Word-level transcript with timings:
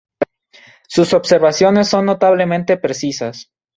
Sus 0.87 1.13
observaciones 1.13 1.87
son 1.89 2.05
notablemente 2.07 2.75
precisas. 2.75 3.51